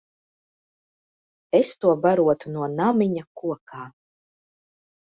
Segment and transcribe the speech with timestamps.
[1.59, 3.87] Es to barotu no namiņa kokā.